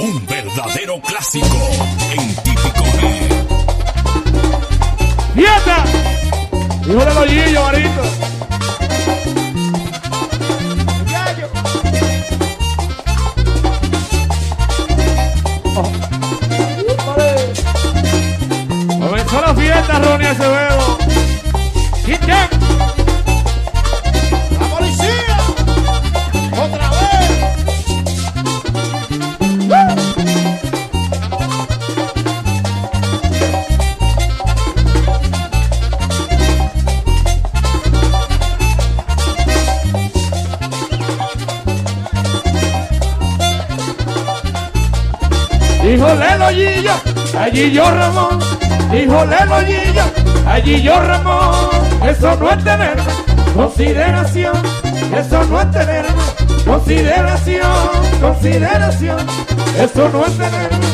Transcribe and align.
Un 0.00 0.26
verdadero 0.26 0.98
clásico 1.02 1.46
en 2.12 2.34
típico 2.36 2.84
G. 2.84 3.00
¡Nieta! 5.34 5.84
Hijo 6.86 7.04
de 7.04 7.14
los 7.14 7.16
Oh. 15.76 15.92
Comenzó 19.00 19.40
la 19.42 19.54
fiesta, 19.54 19.98
Ronnie 19.98 20.28
Acevedo. 20.28 20.69
allí 47.50 47.72
yo 47.72 47.84
Ramón, 47.90 48.38
híjole 48.94 49.36
lo 49.46 49.60
Gillo, 49.60 50.04
allí 50.46 50.82
yo 50.82 51.00
Ramón, 51.00 51.68
eso 52.08 52.36
no 52.36 52.50
es 52.50 52.62
tener 52.62 52.96
consideración, 53.54 54.52
eso 55.16 55.44
no 55.44 55.60
es 55.60 55.70
tener 55.72 56.06
consideración, 56.64 57.72
consideración, 58.20 59.18
eso 59.76 60.08
no 60.12 60.26
es 60.26 60.38
tener 60.38 60.89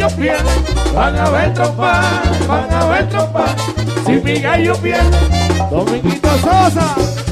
gallo 0.00 0.16
pierde, 0.16 0.50
van 0.94 1.18
a 1.18 1.30
ver 1.30 1.52
tropa, 1.52 2.00
van 2.48 2.72
a 2.72 2.86
ver 2.86 3.08
tropa. 3.08 3.44
Si 4.06 4.12
mi 4.12 4.40
gallo 4.40 4.74
pierde, 4.76 5.18
Dominguito 5.70 6.28
Sosa. 6.38 7.29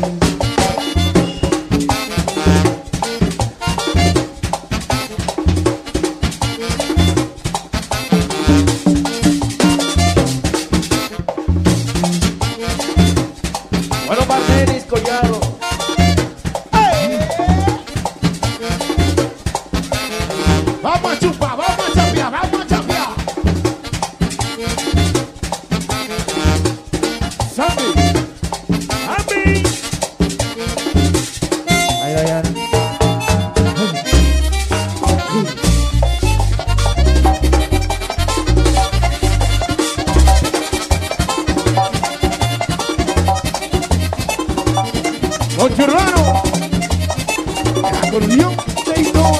Acordeón 48.02 48.56
Seidón. 48.84 49.32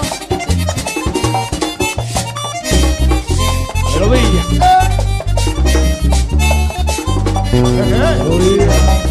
Pero 3.94 4.08
bella. 4.10 4.42
¿Qué? 7.50 9.07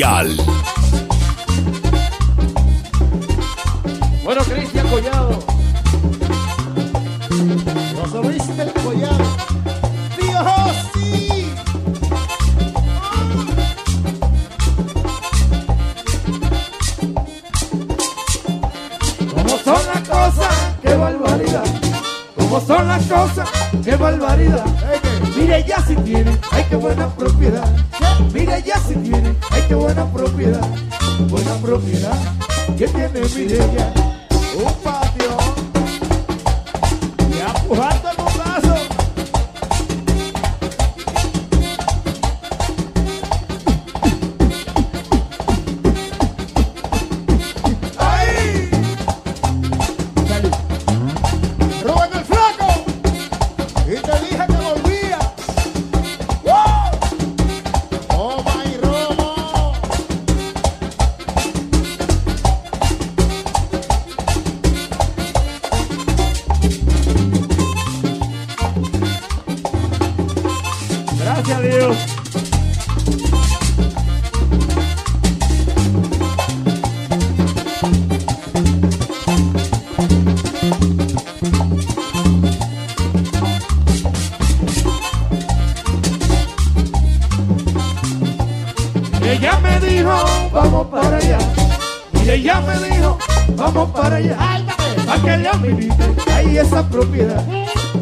Mundial. 0.00 0.59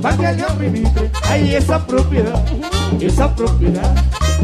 para 0.03 0.17
que 0.17 0.33
le 0.35 0.43
administre 0.43 1.11
ahí 1.29 1.55
esa 1.55 1.87
propiedad, 1.87 2.45
esa 3.01 3.35
propiedad, 3.35 3.95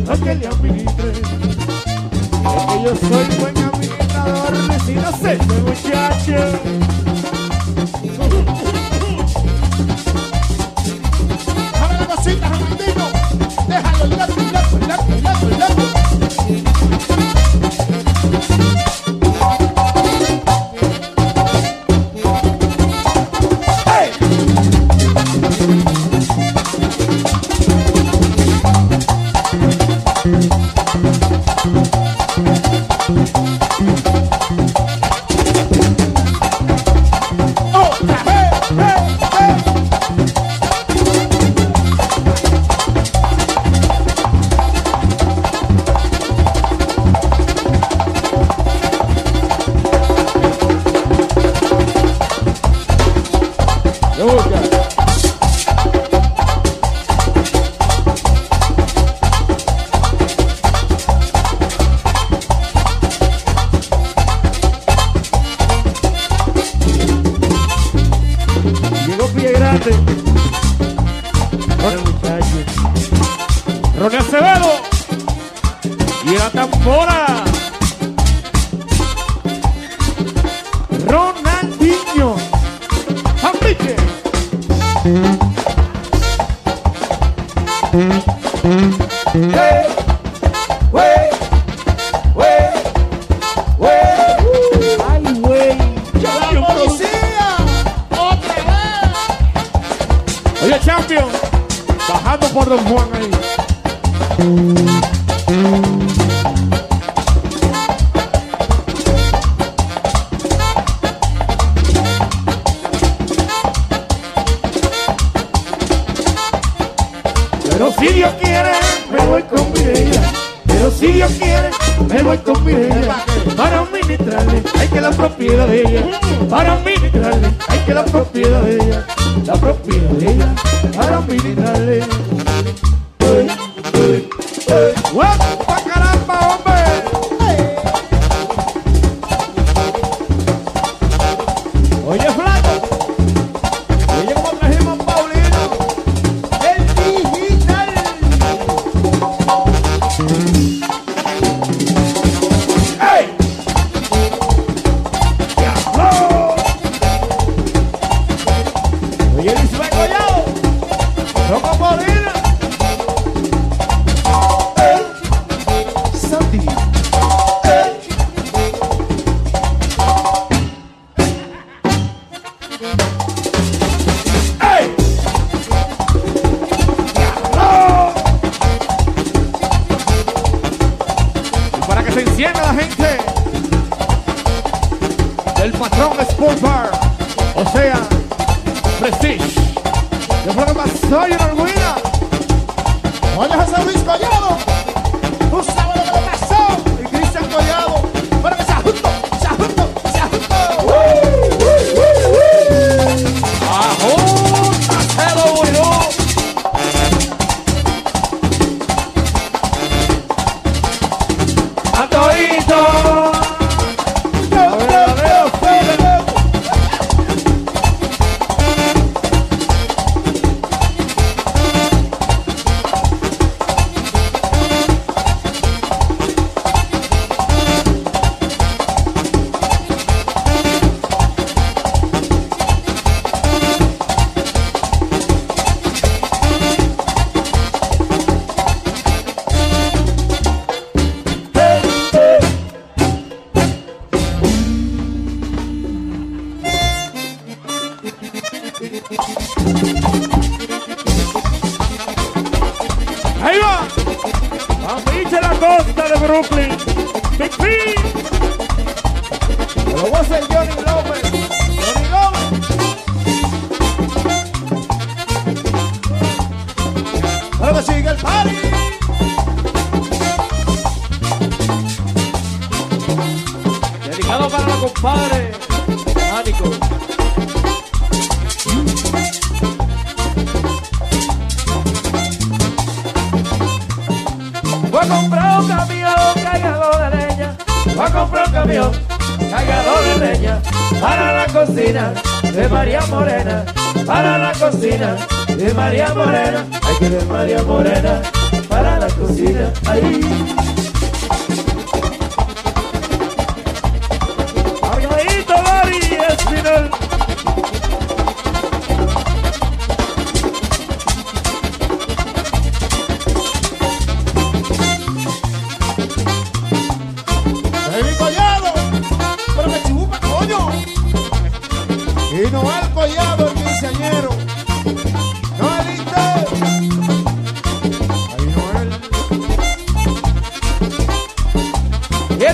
para 0.07 0.19
que 0.19 0.35
le 0.35 0.47
administre. 0.47 1.13
Es 1.13 2.67
que 2.67 2.83
yo 2.85 2.97
soy 2.97 3.27
buen 3.41 3.57
administrador, 3.57 4.55
es 4.77 4.89
inocente 4.89 5.55
muchacho. 5.67 6.85
Déjalo, 13.67 14.07
déjalo. 14.09 14.44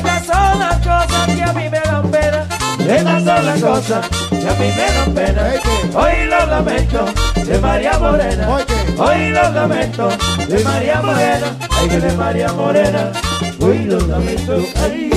Estas 0.00 0.24
son 0.24 0.58
las 0.58 0.76
cosas 0.78 1.26
que 1.26 1.42
a 1.42 1.52
mí 1.52 1.68
me 1.68 1.80
dan 1.80 2.10
pena. 2.10 2.46
Estas 2.78 3.24
son 3.24 3.46
las 3.46 3.60
cosas 3.60 4.08
que 4.30 4.48
a 4.48 4.52
mí 4.54 4.68
me 4.76 4.92
dan 4.94 5.14
pena. 5.14 5.42
Hoy 5.94 6.24
los 6.26 6.48
lamento 6.48 7.04
de 7.44 7.58
María 7.58 7.98
Morena. 7.98 8.48
Hoy 8.96 9.28
los 9.28 9.52
lamento 9.52 10.08
de 10.48 10.64
María 10.64 11.02
Morena. 11.02 11.56
Ay, 11.78 11.88
que 11.88 12.00
de 12.00 12.12
María 12.12 12.52
Morena. 12.52 13.12
Hoy 13.60 13.78
los 13.84 14.06
lamento. 14.08 14.56
Ay. 14.82 15.09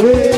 Hey. 0.00 0.29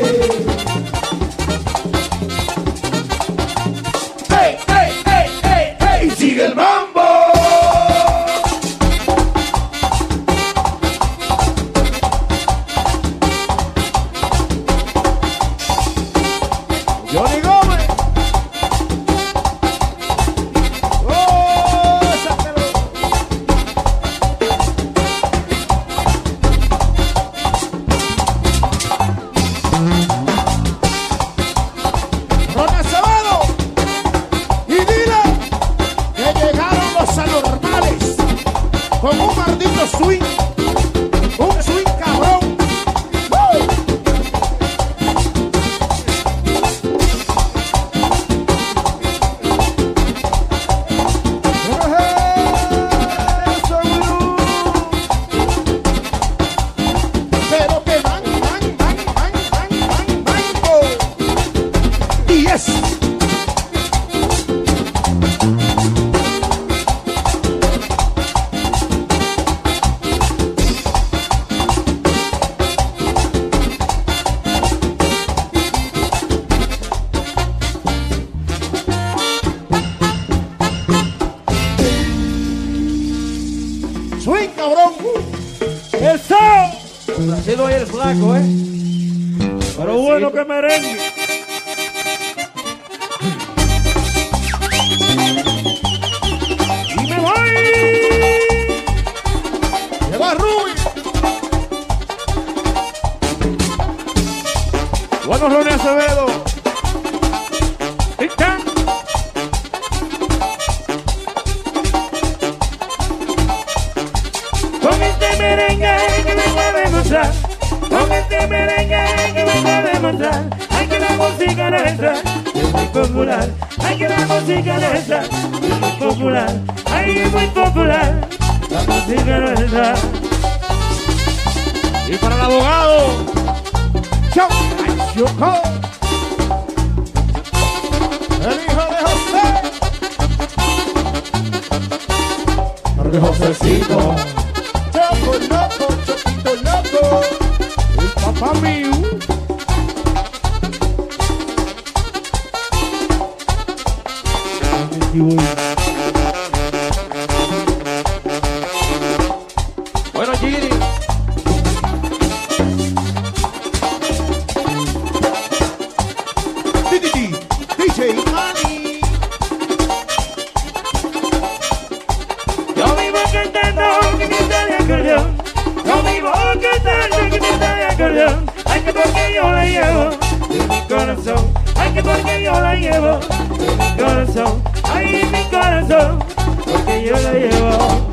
porque 179.32 179.34
yo 179.34 179.50
la 179.50 179.64
llevo 179.64 180.10
en 180.50 180.68
mi 180.68 180.80
corazón. 180.88 181.52
Ay, 181.76 181.92
que 181.92 182.02
porque 182.02 182.42
yo 182.44 182.52
la 182.52 182.74
llevo 182.74 183.20
en 183.58 183.78
mi 183.78 184.02
corazón. 184.02 184.62
Ay, 184.92 185.20
en 185.22 185.32
mi 185.32 185.44
corazón, 185.44 186.18
porque 186.64 187.04
yo 187.06 187.16
la 187.18 187.32
llevo. 187.32 188.11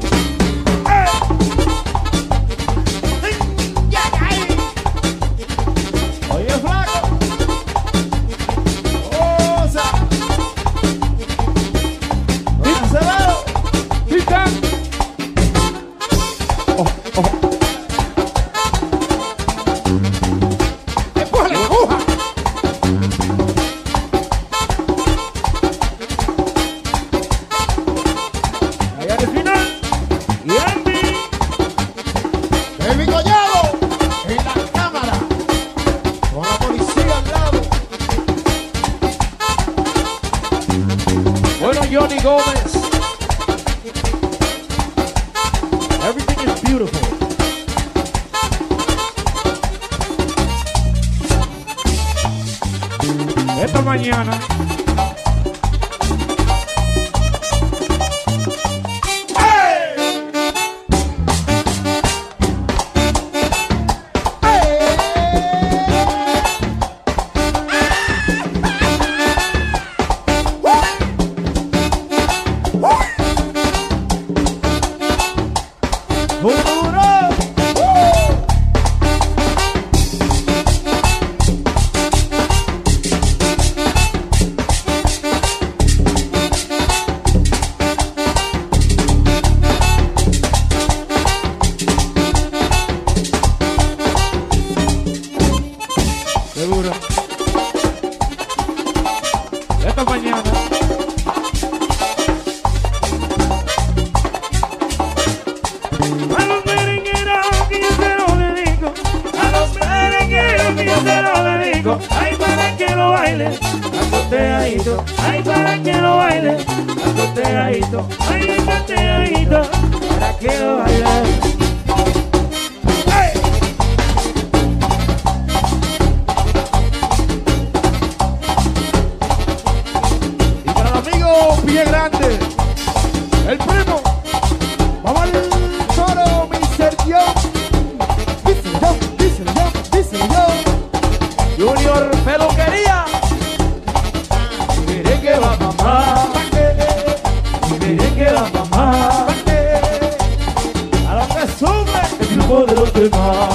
demás. 152.99 153.49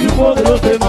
Y 0.00 0.06
los 0.42 0.62
demás. 0.62 0.83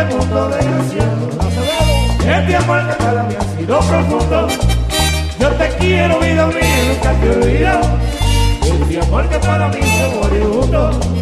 este 0.00 0.14
mundo 0.14 0.48
desgraciado. 0.48 1.28
Este 2.20 2.56
amor 2.56 2.86
que 2.86 3.04
para 3.04 3.22
mí 3.24 3.34
ha 3.34 3.56
sido 3.56 3.80
profundo. 3.80 4.48
Yo 5.38 5.48
te 5.50 5.68
quiero, 5.78 6.20
vida 6.20 6.46
mía, 6.46 6.84
nunca 6.88 7.12
te 7.20 7.30
olvido. 7.30 7.80
Este 8.62 9.00
amor 9.00 9.28
que 9.28 9.38
para 9.38 9.68
mí 9.68 9.80
se 9.82 10.16
moribundo. 10.16 11.19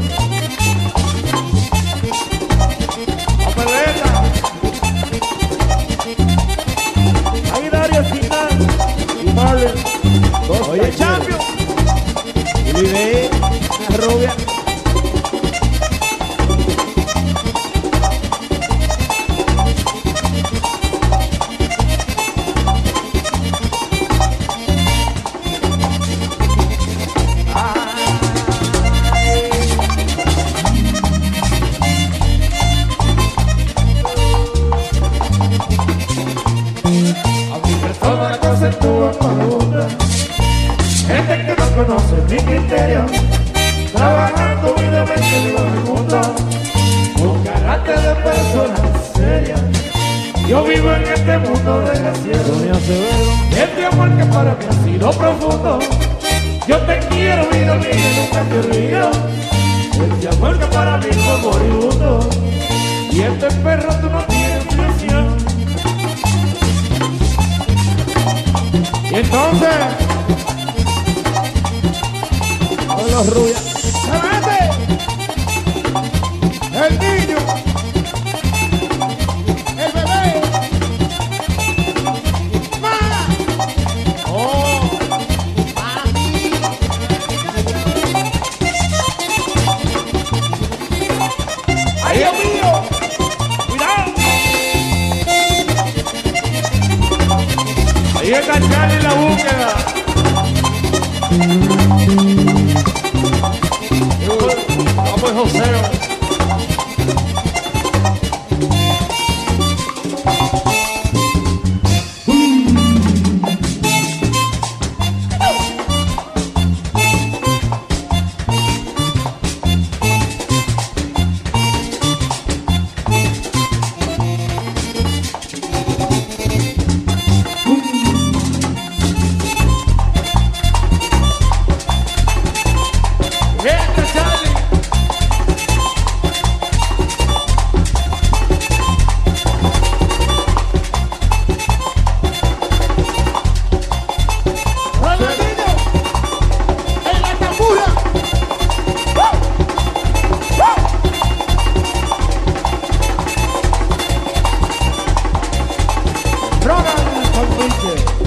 对。 157.80 158.17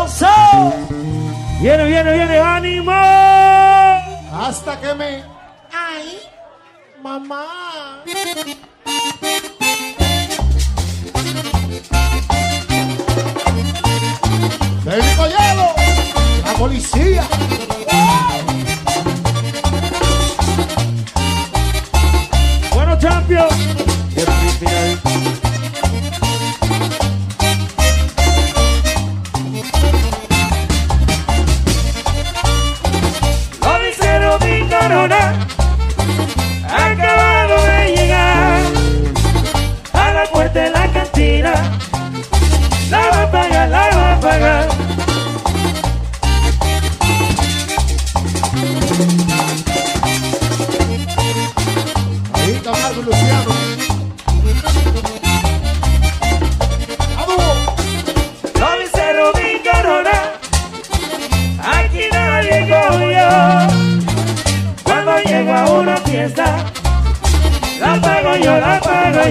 aplauso. 0.00 0.26
Viene, 1.60 1.84
viene, 1.84 2.12
viene, 2.12 2.38
ánimo. 2.38 2.92
Hasta 4.32 4.80
que 4.80 4.94
me... 4.94 5.24
¡Ay! 5.72 6.20
¡Mamá! 7.02 8.02
¡Técnico 14.84 15.26
hielo! 15.26 15.66
¡La 16.44 16.52
policía! 16.58 17.24
Bueno, 22.74 22.98
champion. 22.98 23.49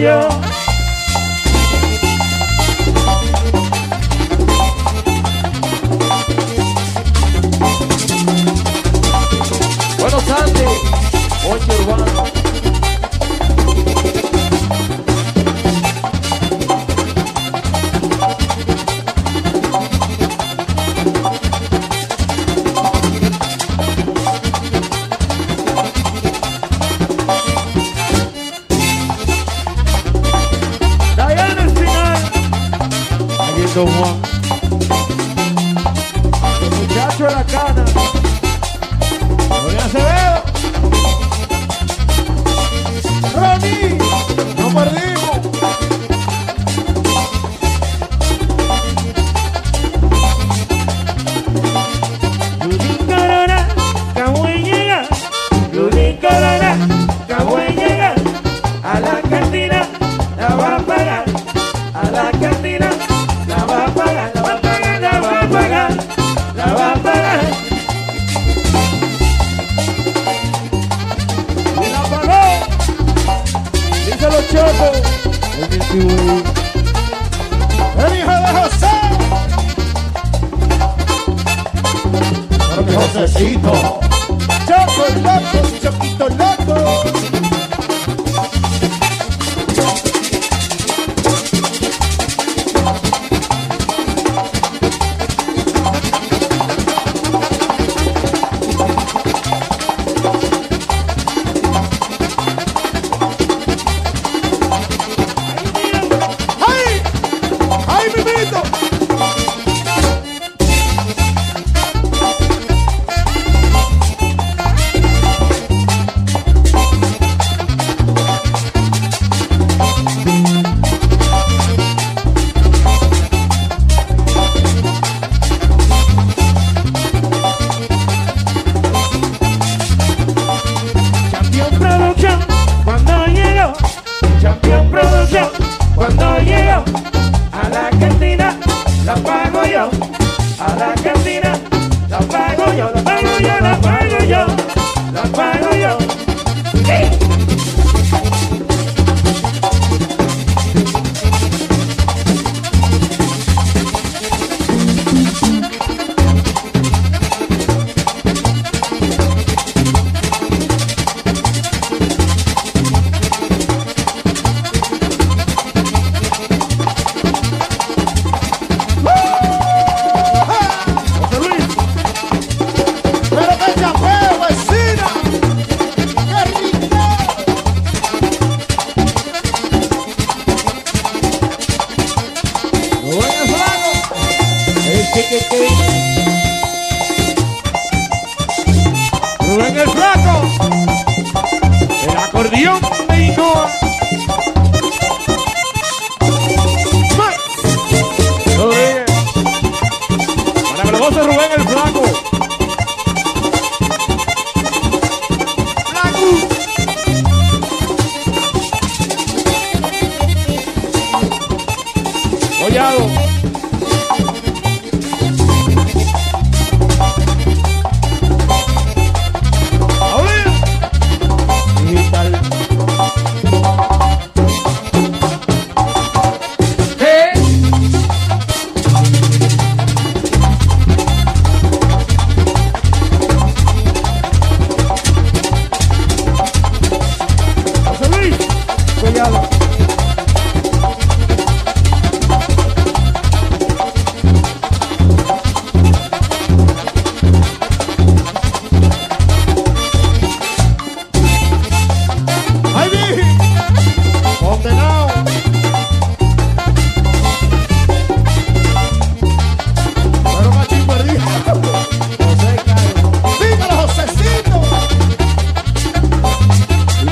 yo. 0.01 0.38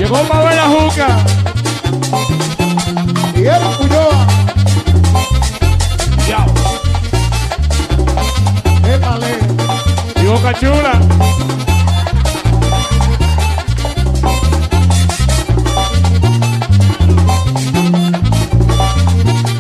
Llegó 0.07 0.23
Mabel 0.23 0.55
la 0.55 0.67
Juca. 0.67 1.07
Miguel 3.35 3.61
Ulloa. 3.81 4.27
Ya. 6.27 6.45
Épale. 8.93 9.39
Y 10.15 10.25
Boca 10.25 10.53
Chula. 10.53 10.93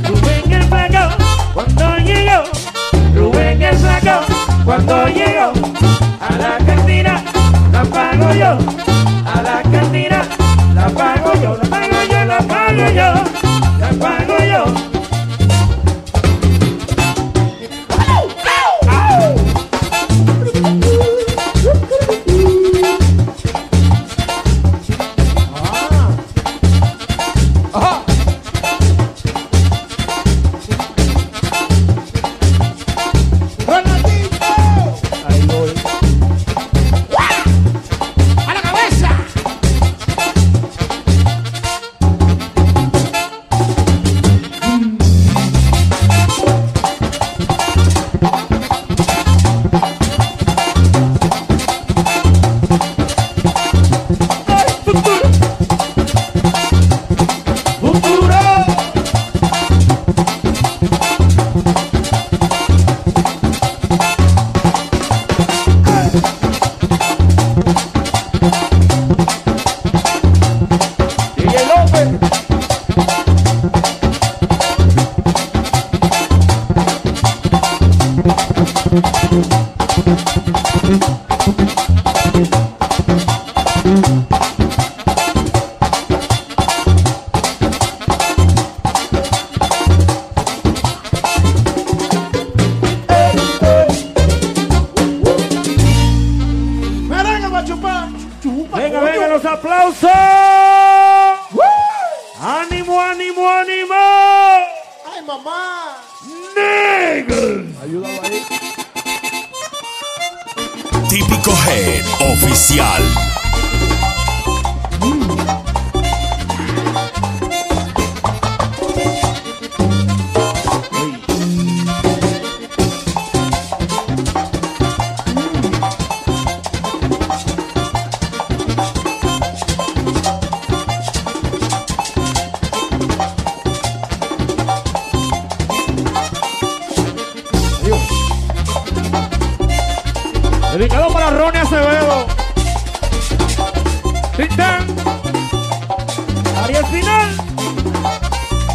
Rubén 0.05 0.51
el 0.51 0.63
flaco 0.63 1.15
cuando 1.53 1.97
llegó, 1.97 2.43
Rubén 3.15 3.61
el 3.61 3.77
flaco 3.77 4.25
cuando 4.63 5.07
llegó 5.07 5.51
a 6.21 6.37
la 6.37 6.57
cantina, 6.65 7.23
la 7.71 7.83
pago 7.83 8.33
yo, 8.33 8.86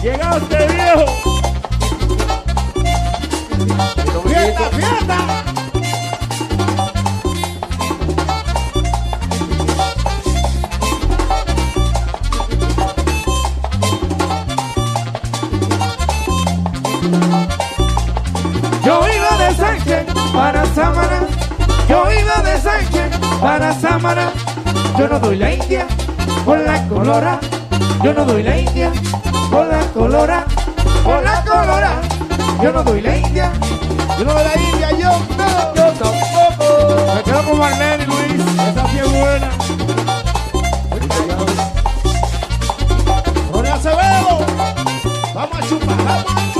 Llegaste 0.02 0.56
viejo. 0.66 1.04
¡Fiesta, 4.26 4.70
fiesta! 4.70 5.18
Yo 18.84 19.06
iba 19.06 19.38
de 19.38 19.54
Sánchez 19.54 20.06
para 20.32 20.66
Samana. 20.74 21.26
Yo 21.88 22.04
iba 22.10 22.42
de 22.42 22.60
Sánchez 22.60 23.18
para 23.40 23.72
Samana. 23.72 24.32
Yo 24.98 25.06
no 25.06 25.20
doy 25.20 25.36
la 25.36 25.54
India 25.54 25.86
con 26.44 26.64
la 26.64 26.88
colora. 26.88 27.38
Yo 28.02 28.12
no 28.12 28.24
doy 28.24 28.42
la 28.42 28.58
India 28.58 28.92
con 29.48 29.68
la 29.68 29.78
colora. 29.94 30.44
Con 31.04 31.22
la 31.24 31.44
colora. 31.44 32.00
Yo 32.60 32.72
no 32.72 32.82
doy 32.82 33.00
la 33.00 33.16
India. 33.16 33.52
Yo 34.18 34.24
no 34.24 34.34
de 34.34 34.44
la 34.44 34.60
India, 34.60 34.90
yo 34.98 35.10
no. 35.38 35.74
Yo 35.74 35.92
tampoco. 35.92 37.14
Me 37.14 37.22
quedo 37.22 37.42
con 37.44 37.58
Marlene 37.60 38.06
Luis. 38.06 38.44
Esa 38.68 38.88
sí 38.88 38.98
es 38.98 39.10
buena. 39.10 39.50
Ronnie 43.52 43.70
Acevedo. 43.70 44.46
Vamos 45.34 45.58
a 45.58 45.68
chupar, 45.68 45.96
vamos 46.04 46.51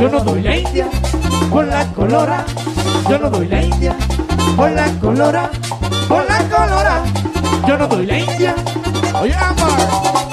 Yo 0.00 0.08
no 0.08 0.20
doy 0.20 0.42
la 0.42 0.56
India 0.56 0.88
con 1.50 1.68
la 1.68 1.86
colora, 1.92 2.44
yo 3.08 3.18
no 3.18 3.30
doy 3.30 3.46
la 3.48 3.62
India 3.62 3.96
con 4.56 4.74
la 4.74 4.86
colora, 5.00 5.50
con 6.08 6.24
la 6.26 6.38
colora. 6.48 7.02
Yo 7.66 7.78
no 7.78 7.86
doy 7.88 8.06
la 8.06 8.18
India. 8.18 8.54
Oye, 9.20 9.34
Amar. 9.34 10.23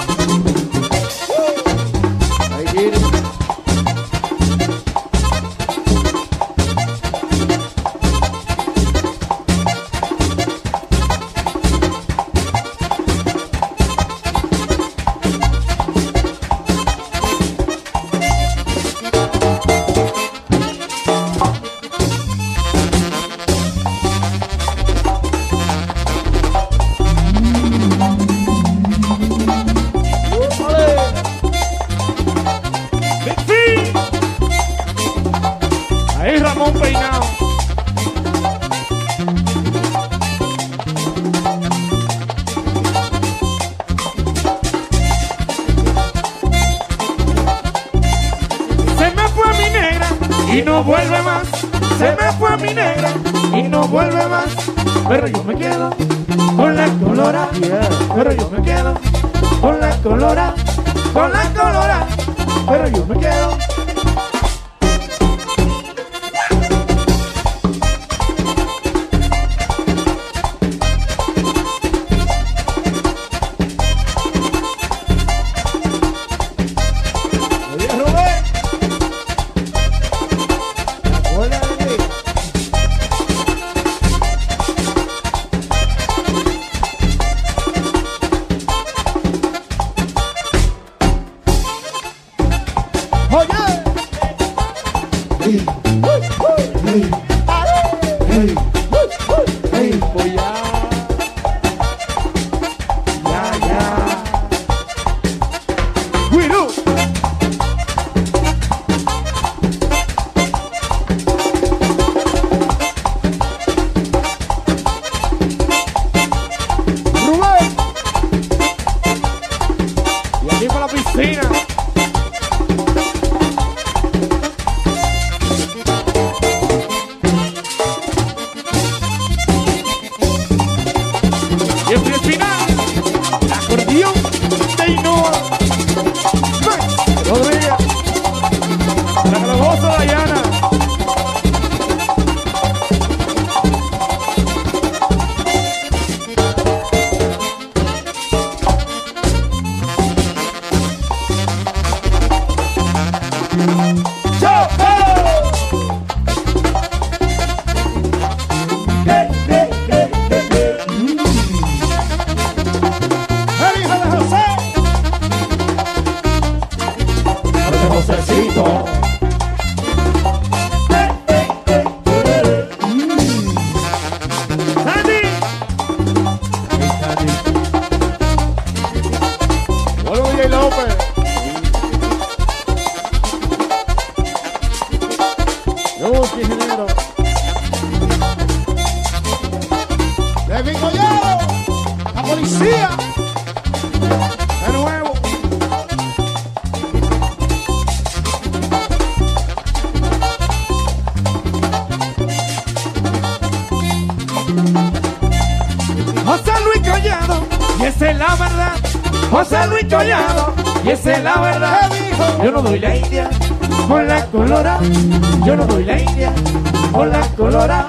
Colora. 217.42 217.86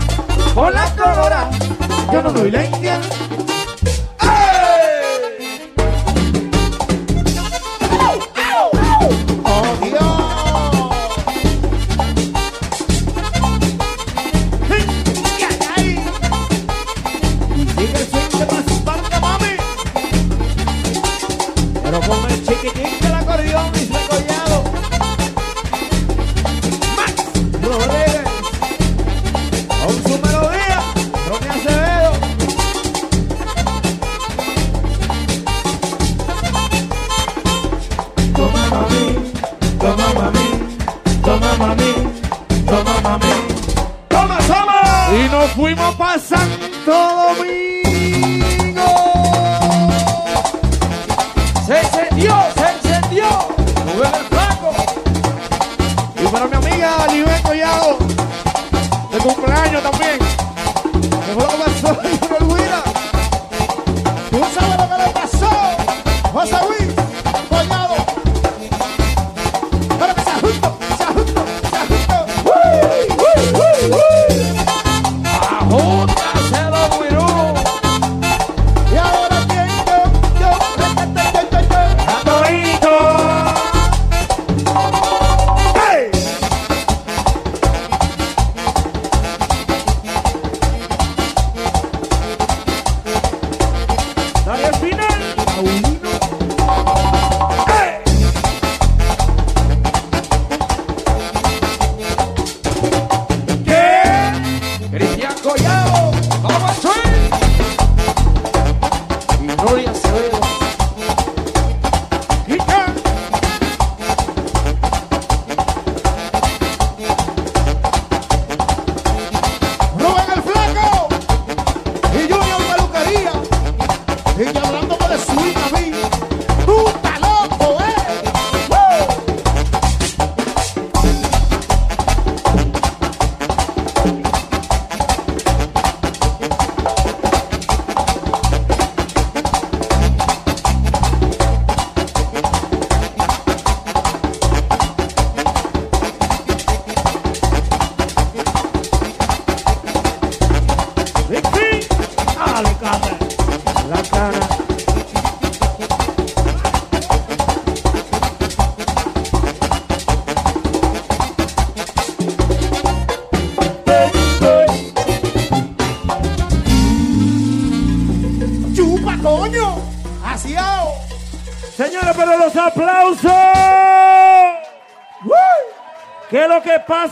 Por 0.56 0.74
la 0.74 0.90
colora. 0.96 1.50
Yo 2.12 2.24
no 2.24 2.32
doy 2.32 2.50
la 2.50 2.66
India. 2.66 2.93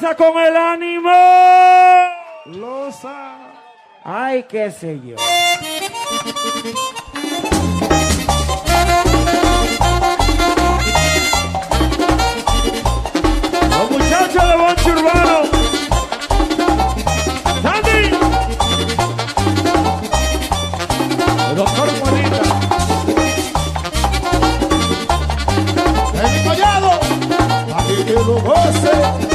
casa 0.02 0.16
con 0.16 0.38
el 0.40 0.58
ánimo. 0.58 1.12
Losa. 2.46 3.38
Ay, 4.04 4.44
qué 4.50 4.72
sé 4.72 5.00
yo. 5.06 5.16
Los 13.70 13.92
muchachos 13.92 14.48
de 14.50 14.56
Boncho 14.56 14.90
Urbano. 14.90 15.42
¡Sandy! 17.62 18.02
El 21.50 21.56
doctor 21.56 21.90
Juanita. 22.00 22.42
El 26.24 26.44
collado. 26.44 26.92
Aquí 27.78 28.04
que 28.04 28.14
lo 28.14 28.42
goce. 28.42 29.31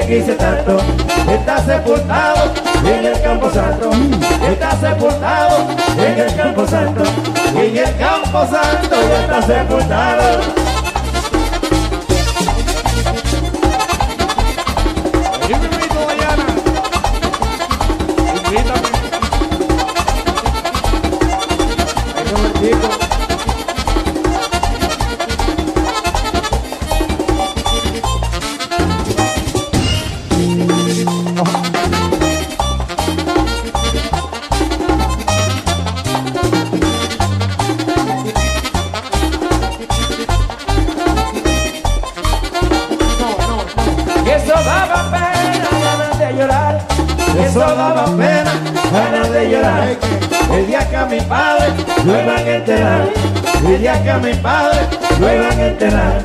que 0.00 0.06
quise 0.06 0.34
tanto. 0.34 0.78
Está 1.30 1.58
sepultado 1.64 2.52
en 2.84 3.06
el 3.06 3.20
campo 3.20 3.50
santo, 3.50 3.90
está 4.46 4.70
sepultado 4.72 5.66
en 5.98 6.18
el 6.18 6.36
campo 6.36 6.66
santo, 6.66 7.02
en 7.54 7.76
el 7.76 7.96
campo 7.96 8.46
santo 8.46 8.96
ya 9.08 9.20
está 9.22 9.42
sepultado. 9.42 10.75
será. 55.90 56.15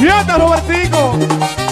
¡Mierda, 0.00 0.38
Robertico! 0.38 1.63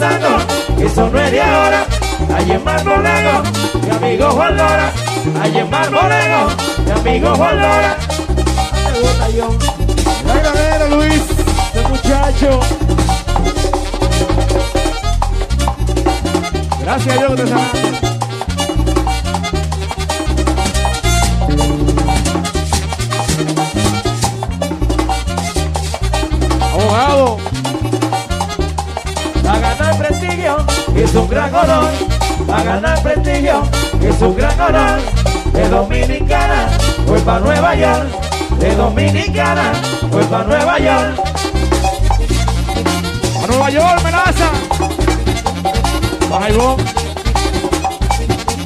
Pensando 0.00 0.28
que 0.78 0.86
eso 0.86 1.10
no 1.10 1.20
es 1.20 1.30
de 1.30 1.42
ahora. 1.42 1.86
Allí 2.34 2.52
en 2.52 2.64
Marmolego, 2.64 3.42
mi 3.82 3.90
amigo 3.90 4.30
Juan 4.30 4.56
Lora. 4.56 4.92
Allí 5.42 5.58
en 5.58 5.70
Marmolego, 5.70 6.48
mi 6.84 6.90
amigo 6.90 7.34
Juan 7.34 7.56
Lora. 7.56 7.96
La 10.26 10.34
granera, 10.34 10.86
Luis. 10.88 11.22
este 11.74 11.88
muchacho. 11.88 12.60
Gracias 16.80 17.14
a 17.14 17.18
Dios 17.18 17.30
que 17.36 17.42
te 17.42 17.99
es 31.02 31.14
un 31.14 31.28
gran 31.28 31.54
honor. 31.54 31.88
A 32.52 32.62
ganar 32.62 33.02
prestigio 33.02 33.62
es 34.02 34.20
un 34.20 34.36
gran 34.36 34.60
honor. 34.60 35.00
De 35.52 35.68
Dominicana 35.68 36.68
voy 37.06 37.20
pa' 37.20 37.38
Nueva 37.40 37.74
York. 37.74 38.08
De 38.58 38.74
Dominicana 38.74 39.72
voy 40.10 40.24
pa' 40.24 40.44
Nueva 40.44 40.78
York. 40.78 41.20
A 43.42 43.46
Nueva 43.46 43.70
York, 43.70 43.98
amenaza. 43.98 44.50
Baja 46.28 46.50
y 46.50 46.52
vos. 46.56 46.82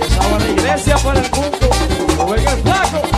Estaba 0.00 0.38
la 0.38 0.48
iglesia 0.48 0.96
para 0.96 1.20
el 1.20 1.30
mundo. 1.30 2.32
Ven 2.32 2.48
el 2.48 2.62
flaco. 2.62 3.13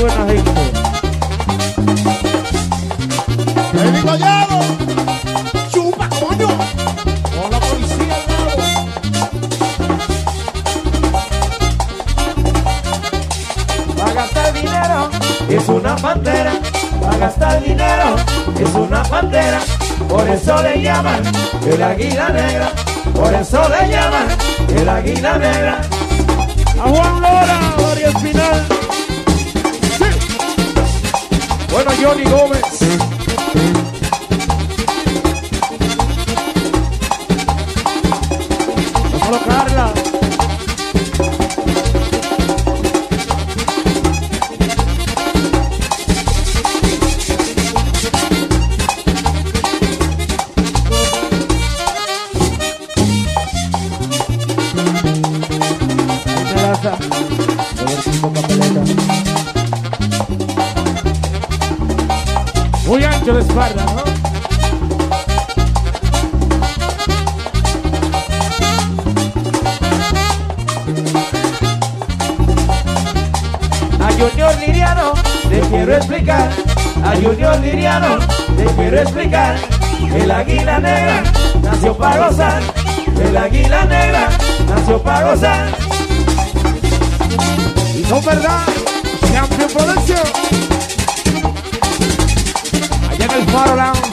Buena 0.00 0.26
gente. 0.26 0.50
Collado. 4.02 4.60
Chupa, 5.72 6.08
coño. 6.08 6.48
Con 6.48 7.50
la 7.50 7.60
policía 7.60 8.16
al 8.16 8.26
lado. 8.26 8.62
A 14.02 14.12
gastar 14.14 14.52
dinero 14.54 15.10
es 15.48 15.68
una 15.68 15.96
pantera. 15.96 16.52
A 17.10 17.16
gastar 17.16 17.62
dinero 17.62 18.16
es 18.58 18.74
una 18.74 19.02
pantera. 19.02 19.60
Por 20.08 20.28
eso 20.28 20.62
le 20.62 20.82
llaman 20.82 21.22
el 21.66 21.82
águila 21.82 22.28
negra. 22.30 22.72
Por 23.14 23.34
eso 23.34 23.68
le 23.68 23.88
llaman 23.88 24.28
el 24.76 24.88
águila 24.88 25.38
negra. 25.38 25.80
A 26.78 26.88
Juan 26.88 27.20
Lora, 27.20 27.60
María 27.76 28.08
Espinal. 28.08 28.79
Bueno, 31.70 31.90
Johnny 32.02 32.24
Gómez. 32.24 33.09
Junior 74.20 74.54
Liriano 74.58 75.14
te 75.48 75.60
quiero 75.60 75.96
explicar. 75.96 76.50
A 77.02 77.16
Junior 77.16 77.58
Liriano 77.60 78.18
te 78.54 78.64
quiero 78.76 79.00
explicar. 79.00 79.56
El 80.14 80.30
águila 80.30 80.78
negra 80.78 81.22
nació 81.62 81.96
para 81.96 82.28
gozar. 82.28 82.62
El 83.18 83.34
águila 83.34 83.84
negra 83.86 84.28
nació 84.68 85.02
para 85.02 85.30
gozar. 85.30 85.68
Y 87.96 88.04
son 88.04 88.22
verdad, 88.22 88.60
Champion 89.32 89.70
Production. 89.70 90.18
Allá 93.10 93.24
en 93.24 93.30
el 93.30 93.48
Faro 93.48 93.76
Lounge. 93.76 94.09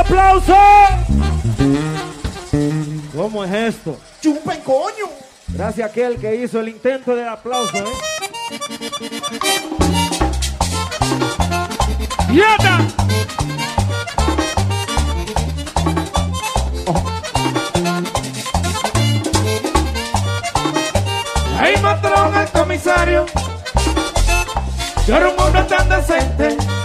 aplauso. 0.00 0.56
¿Cómo 3.14 3.44
es 3.44 3.52
esto? 3.52 3.98
¡Chupa 4.20 4.56
coño! 4.64 5.06
Gracias 5.48 5.88
a 5.88 5.90
aquel 5.90 6.16
que 6.18 6.36
hizo 6.36 6.60
el 6.60 6.68
intento 6.68 7.14
del 7.14 7.28
aplauso, 7.28 7.76
¿eh? 7.76 7.84
¡Dieta! 12.28 12.78
Oh. 16.86 17.04
Ahí 21.58 21.76
mataron 21.82 22.34
al 22.34 22.50
comisario. 22.50 23.26
Yo 25.06 25.16
era 25.16 25.28
un 25.28 25.40
hombre 25.40 25.62
tan 25.64 25.88
decente. 25.88 26.79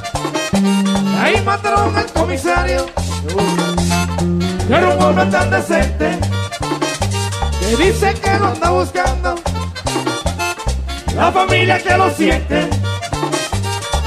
Ahí 1.21 1.41
mataron 1.43 1.95
al 1.95 2.05
comisario. 2.11 2.85
Era 4.69 4.89
un 4.89 5.01
hombre 5.03 5.25
tan 5.27 5.49
decente. 5.49 6.19
Que 7.59 7.75
dice 7.83 8.13
que 8.13 8.39
lo 8.39 8.47
anda 8.47 8.69
buscando. 8.69 9.35
La 11.15 11.31
familia 11.31 11.81
que 11.81 11.97
lo 11.97 12.09
siente. 12.11 12.69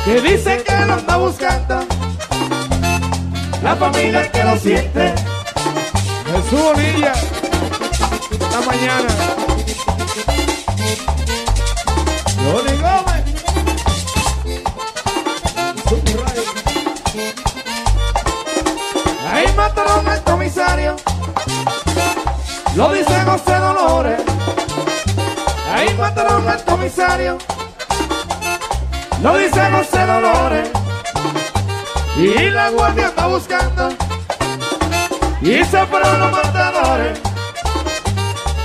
Que 0.04 0.20
dice 0.20 0.62
que 0.62 0.84
lo 0.86 0.94
anda 0.94 1.16
buscando. 1.16 1.80
La 3.62 3.76
familia 3.76 4.30
que 4.30 4.44
lo 4.44 4.56
siente. 4.59 5.14
Jesús 6.26 6.61
Bonilla. 6.61 7.12
Esta 8.30 8.61
mañana. 8.61 9.47
Comisario. 26.99 27.38
Lo 29.22 29.38
dice 29.38 29.61
José 29.70 30.07
Dolores. 30.07 30.70
Y 32.16 32.51
la 32.51 32.70
guardia 32.70 33.07
está 33.07 33.26
buscando. 33.28 33.88
Y 35.40 35.64
se 35.64 35.86
fueron 35.86 36.20
los 36.20 36.32
matadores. 36.32 37.20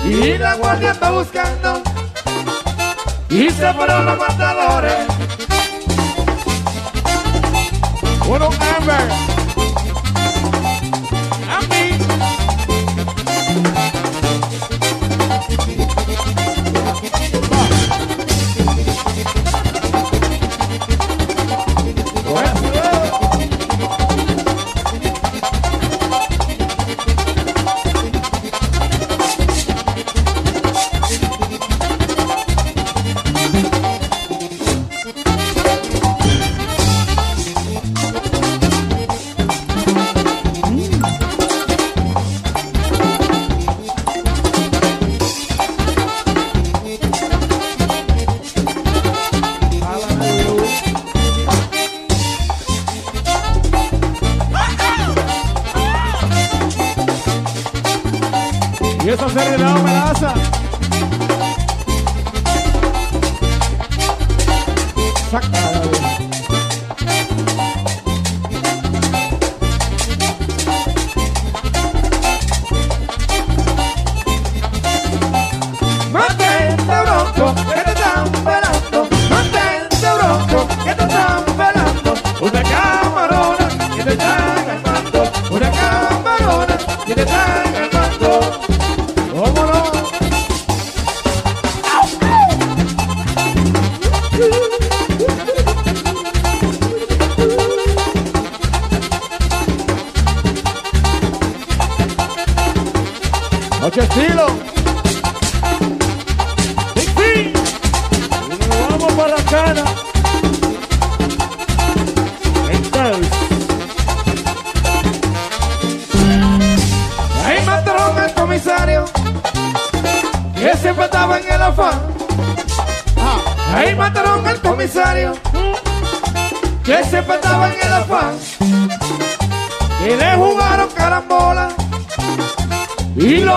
Y 0.05 0.37
la 0.37 0.55
guardia 0.55 0.91
está 0.91 1.11
buscando. 1.11 1.83
Y 3.29 3.49
se 3.51 3.73
fueron 3.73 4.05
los 4.05 4.17
matadores. 4.17 4.95
Bueno, 8.25 8.49
Amber. 8.77 9.32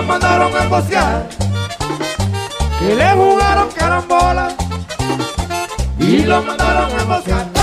Mandaron 0.06 0.54
a 0.56 0.62
emboscar. 0.62 1.28
Que 2.78 2.94
le 2.94 3.12
jugaron 3.12 3.68
carambola. 3.76 4.48
Y 5.98 6.18
lo 6.22 6.42
mandaron 6.42 6.90
a 6.90 7.02
emboscar. 7.02 7.55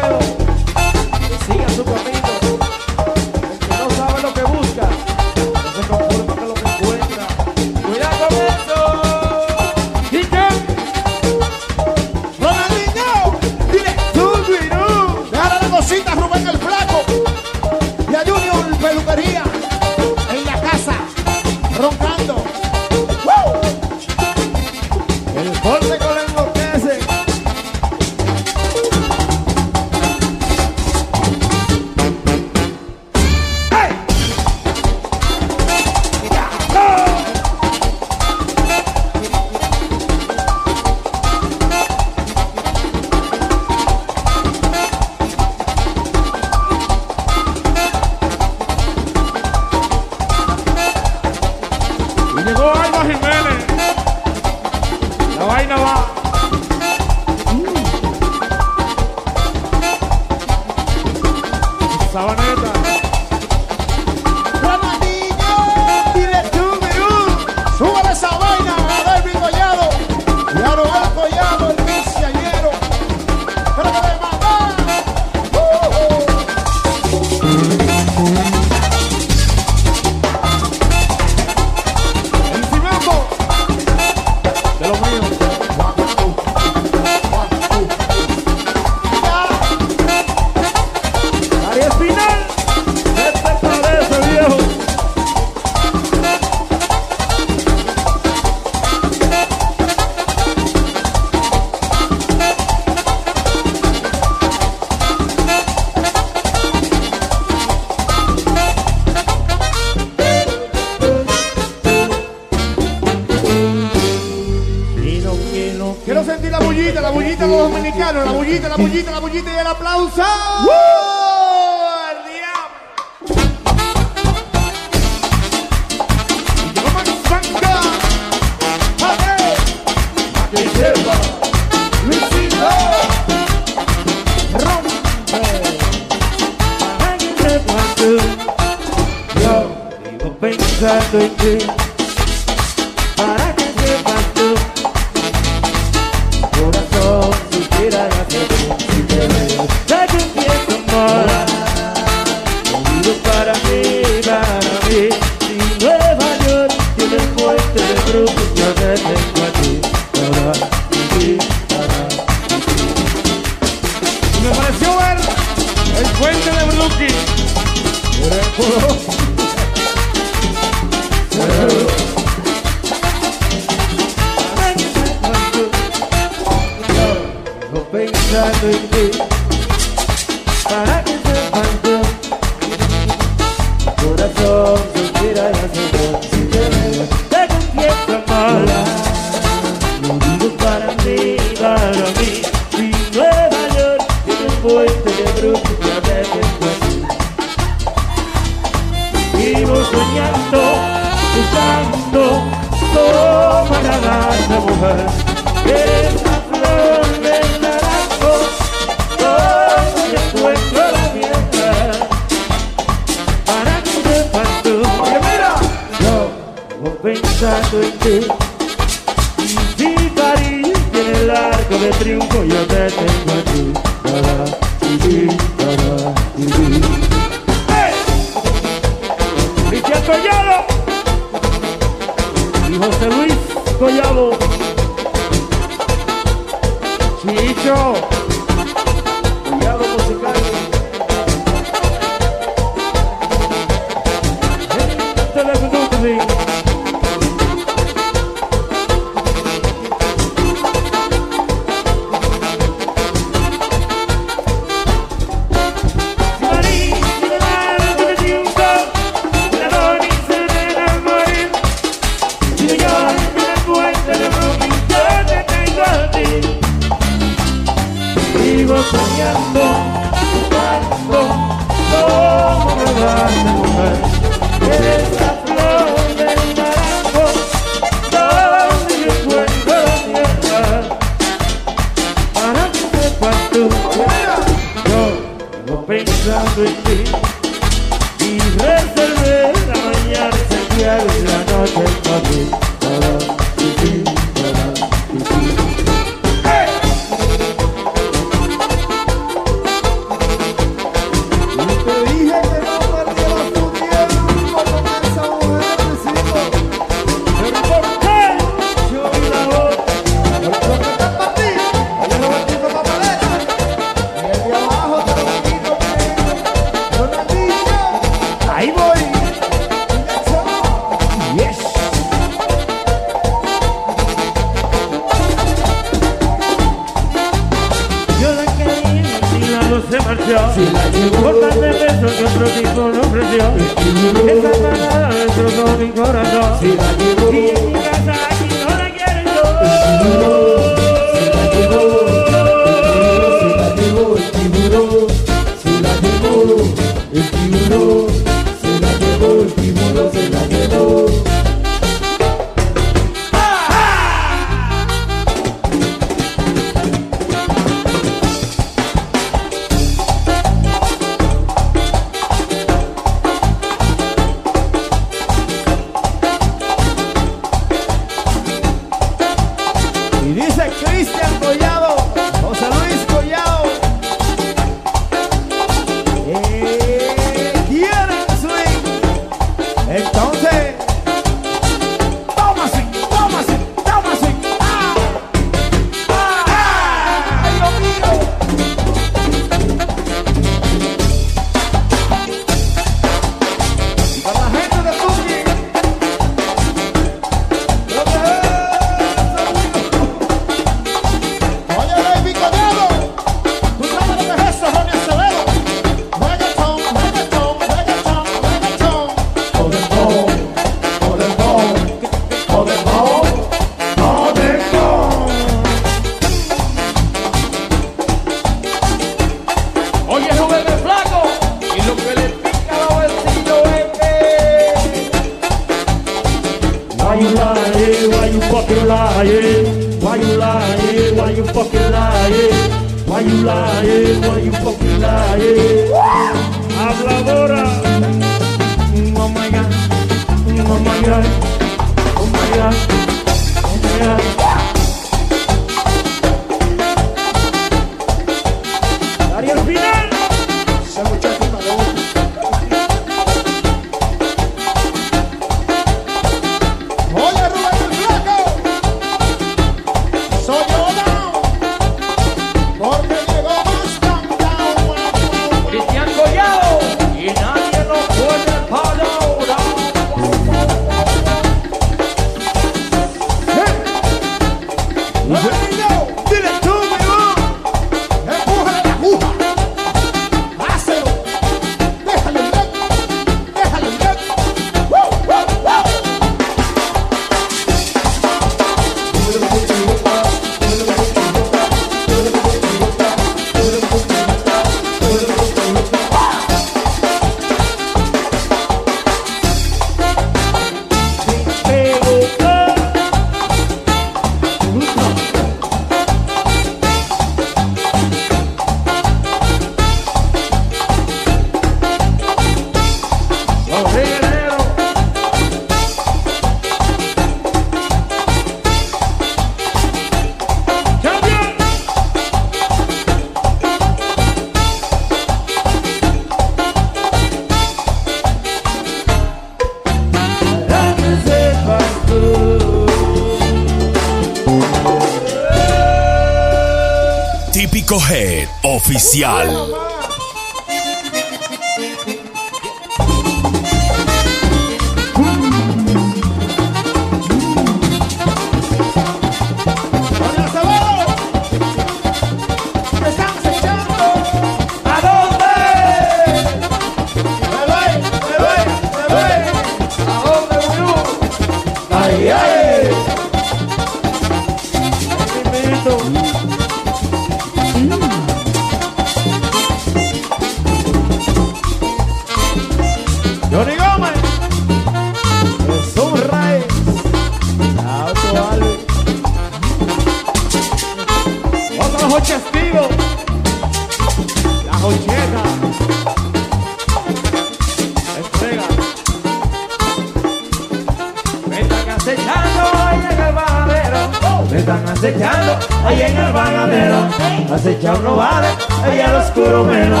Has 597.62 597.68
echado 597.68 598.02
no 598.02 598.16
vale, 598.16 598.48
allá 598.82 599.10
al 599.10 599.16
oscuro 599.22 599.62
menos. 599.62 600.00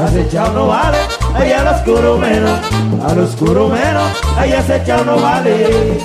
Has 0.00 0.16
echado 0.16 0.52
no 0.54 0.66
vale, 0.68 0.96
allá 1.34 1.60
al 1.60 1.74
oscuro 1.74 2.16
menos. 2.16 2.58
Al 3.06 3.18
oscuro 3.18 3.68
menos, 3.68 4.10
allá 4.38 4.60
has 4.60 4.70
echado 4.70 5.04
no 5.04 5.20
vale. 5.20 5.98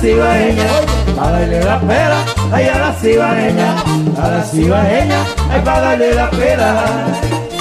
cibaeña, 0.00 0.66
a 1.20 1.30
darle 1.30 1.64
la 1.64 1.80
pera, 1.80 2.24
ay 2.52 2.66
a 2.68 2.78
la 2.78 2.92
cibaeña, 2.94 3.82
a 4.22 4.28
la 4.28 4.42
cibaeña, 4.44 5.24
ay 5.50 5.60
para 5.64 5.80
darle 5.80 6.14
la 6.14 6.30
pera. 6.30 7.57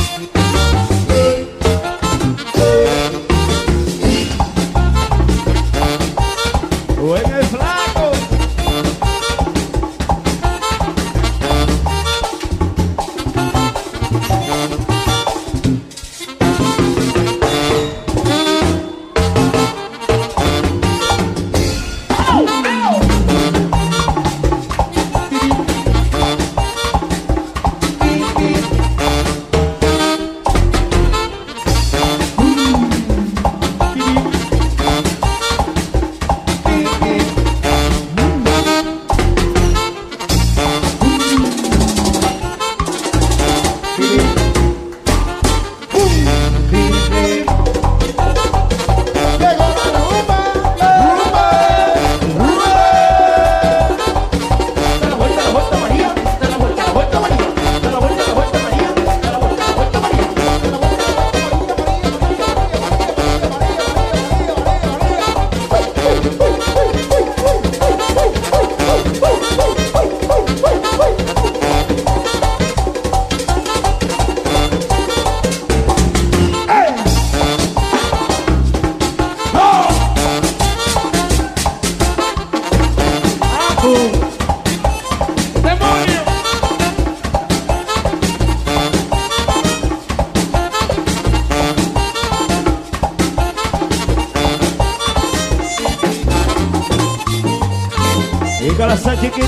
Aquela 98.88 98.98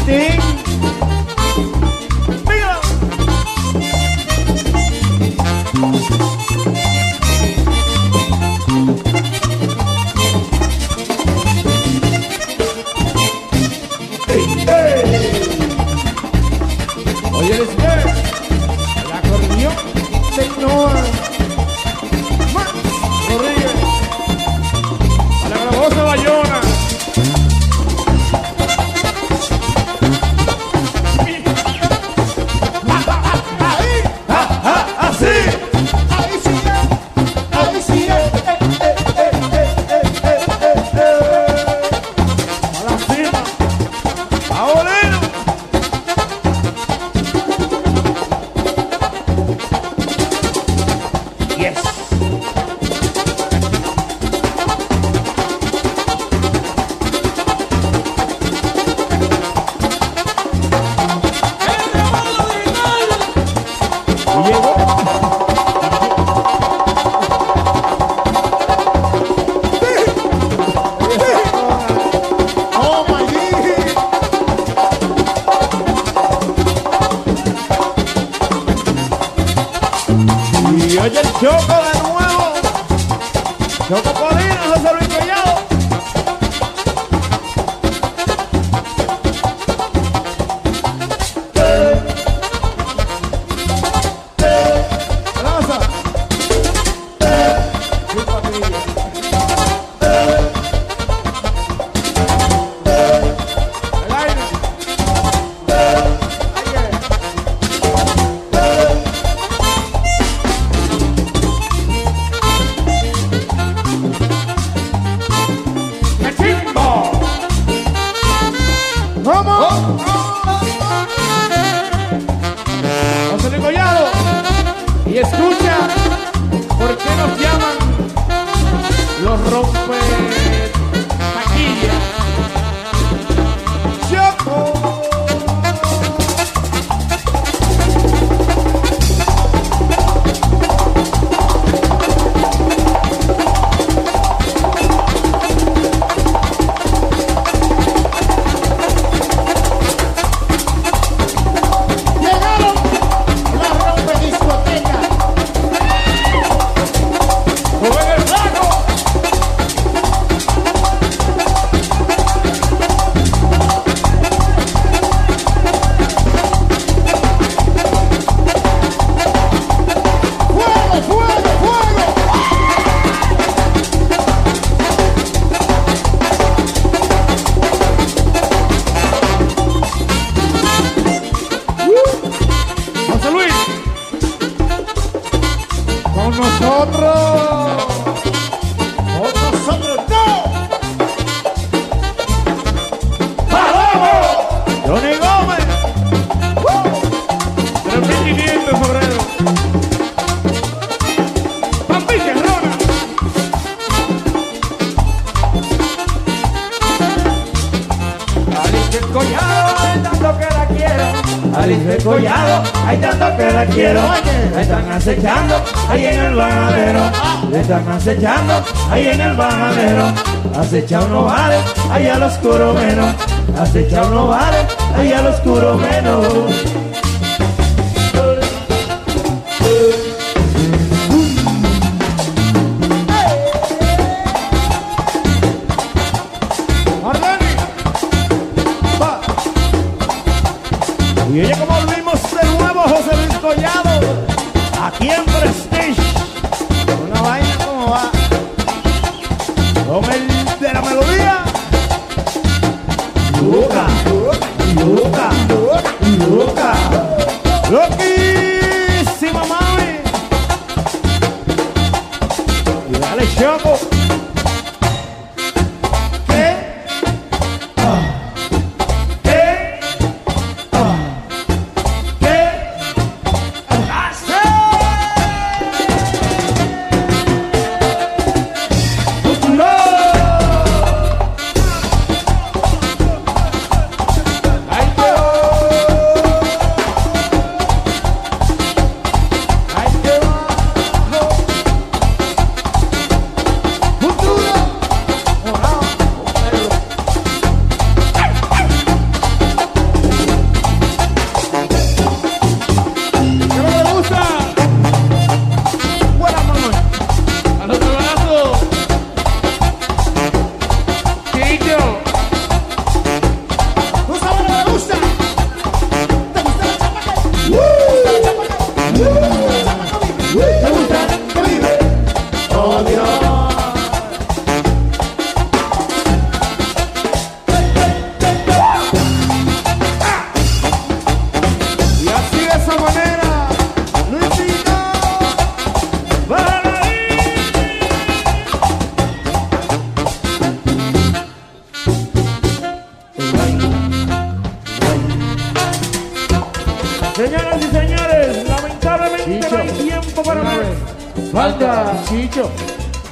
tem. 0.06 0.69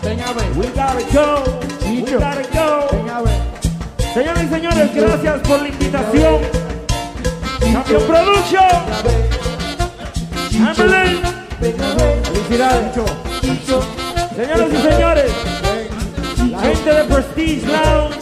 Venga 0.03 0.29
a 0.29 0.33
ver. 0.33 0.51
We 0.55 0.67
gotta 0.67 1.01
go. 1.11 1.43
Venga 2.91 3.17
a 3.17 3.21
ver. 3.23 3.41
Señoras 4.13 4.43
y 4.43 4.47
señores, 4.47 4.95
gracias 4.95 5.39
por 5.41 5.61
la 5.61 5.67
invitación. 5.67 6.41
Champion 7.59 8.03
Production. 8.03 8.63
Hamlin. 10.59 11.21
Felicidades. 11.59 12.93
Chicho. 13.41 13.81
Señoras 14.35 14.69
y 14.71 14.77
señores, 14.77 15.31
la 16.51 16.59
gente 16.59 16.93
de 16.93 17.03
Prestige 17.05 17.67
Lounge. 17.67 18.17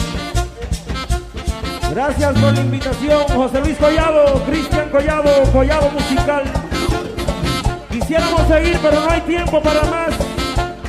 Gracias 1.92 2.40
por 2.40 2.54
la 2.54 2.60
invitación, 2.62 3.24
José 3.36 3.60
Luis 3.62 3.78
Collado, 3.78 4.44
Cristian 4.46 4.90
Collado, 4.90 5.44
Collado 5.52 5.92
Musical. 5.92 6.44
Quisiéramos 7.92 8.48
seguir, 8.48 8.80
pero 8.82 9.02
no 9.02 9.10
hay 9.10 9.22
tiempo 9.22 9.62
para 9.62 9.84
más. 9.84 10.25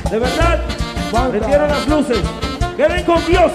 De 0.09 0.19
verdad, 0.19 0.61
retira 1.31 1.67
las 1.67 1.87
luces. 1.87 2.19
Queden 2.77 3.03
con 3.03 3.25
Dios. 3.25 3.51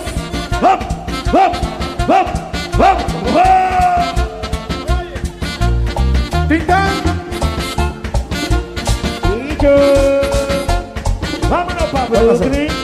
¡Vámonos, 11.49 11.85
Pablo! 11.91 12.82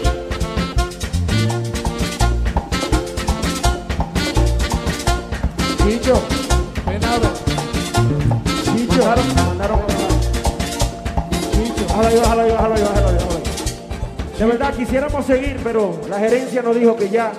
Quisiéramos 14.89 15.27
seguir, 15.27 15.59
pero 15.63 16.01
la 16.09 16.19
gerencia 16.19 16.63
nos 16.63 16.75
dijo 16.75 16.97
que 16.97 17.11
ya. 17.11 17.31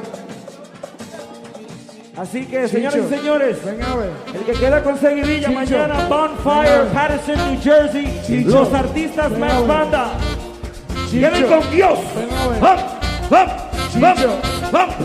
Así 2.16 2.46
que, 2.46 2.68
señoras 2.68 3.00
y 3.10 3.16
señores, 3.16 3.58
Ven 3.66 3.82
a 3.82 3.96
ver. 3.96 4.12
el 4.36 4.42
que 4.42 4.52
queda 4.52 4.84
con 4.84 5.00
seguidilla 5.00 5.48
Chicho. 5.48 5.52
mañana, 5.60 6.08
Bonfire, 6.08 6.84
Patterson, 6.94 7.52
New 7.54 7.60
Jersey, 7.62 8.22
Chicho. 8.28 8.50
los 8.52 8.72
artistas 8.74 9.32
más 9.32 9.66
banda. 9.66 10.12
Chicho. 11.10 11.28
Queden 11.32 11.46
con 11.48 11.72
Dios. 11.72 12.00
Ven 12.16 12.30
a 12.38 12.48
ver. 12.50 12.60
¡Vamos! 12.60 12.84
¡Vamos! 14.00 14.26
¡Vamos! 14.72 14.96